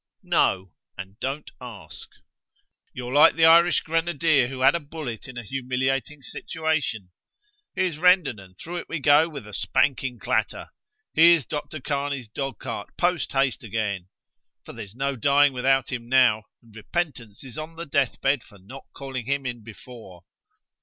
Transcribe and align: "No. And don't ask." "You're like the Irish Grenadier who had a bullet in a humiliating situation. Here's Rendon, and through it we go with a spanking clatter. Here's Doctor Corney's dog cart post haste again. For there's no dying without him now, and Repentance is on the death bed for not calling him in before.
"No. 0.23 0.71
And 0.97 1.19
don't 1.19 1.51
ask." 1.61 2.09
"You're 2.91 3.13
like 3.13 3.35
the 3.35 3.45
Irish 3.45 3.81
Grenadier 3.81 4.47
who 4.47 4.61
had 4.61 4.73
a 4.73 4.79
bullet 4.79 5.27
in 5.27 5.37
a 5.37 5.43
humiliating 5.43 6.23
situation. 6.23 7.11
Here's 7.75 7.99
Rendon, 7.99 8.39
and 8.39 8.57
through 8.57 8.77
it 8.77 8.89
we 8.89 8.97
go 8.97 9.29
with 9.29 9.45
a 9.47 9.53
spanking 9.53 10.17
clatter. 10.17 10.69
Here's 11.13 11.45
Doctor 11.45 11.79
Corney's 11.79 12.27
dog 12.29 12.57
cart 12.57 12.97
post 12.97 13.31
haste 13.33 13.63
again. 13.63 14.07
For 14.65 14.73
there's 14.73 14.95
no 14.95 15.15
dying 15.15 15.53
without 15.53 15.91
him 15.91 16.09
now, 16.09 16.45
and 16.63 16.75
Repentance 16.75 17.43
is 17.43 17.59
on 17.59 17.75
the 17.75 17.85
death 17.85 18.19
bed 18.21 18.41
for 18.41 18.57
not 18.57 18.87
calling 18.95 19.27
him 19.27 19.45
in 19.45 19.63
before. 19.63 20.23